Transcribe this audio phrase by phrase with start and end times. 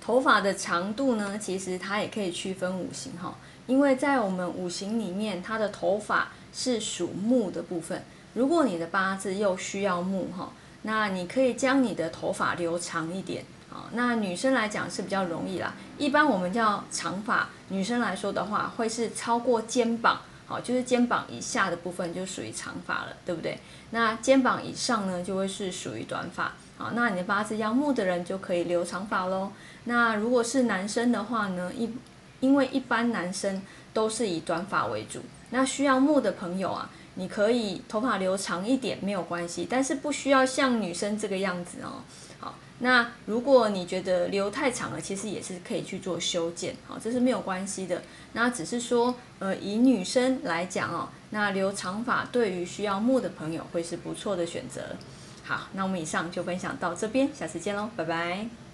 [0.00, 3.34] 头发的长度呢，其实它也可以区分五行哈，
[3.66, 8.02] 因为在我们五行里面，它的头发是属木的部分。
[8.34, 10.52] 如果你的八字又需要木哈，
[10.82, 13.44] 那你可以将你的头发留长一点。
[13.72, 15.72] 啊，那女生来讲是比较容易啦。
[15.96, 20.20] 一般我们叫长发，女生来说的话，会是超过肩膀，
[20.50, 23.56] 好，就是肩膀以下的部分就属于长发了，对不对？
[23.90, 26.52] 那肩膀以上呢，就会是属于短发。
[26.76, 29.52] 好，那你的八字要木的人就可以留长发喽。
[29.84, 31.88] 那如果是男生的话呢，一
[32.40, 33.62] 因为一般男生
[33.92, 42.02] 都是以短发为主，那需要木的朋友啊，你可以头发留长一点没有关系，但是不需要像女生这个样子哦。
[42.38, 48.02] 好，那如果你觉得留太长了，其实也是可以去做修剪，好，这是没有关系的。
[48.32, 54.80] 那只是说，呃，以女生来讲哦，那留长发对于需要木的朋友会是不错的选择。
[55.44, 58.69] 好，那我们以上就分享到这边，下次见喽，拜拜。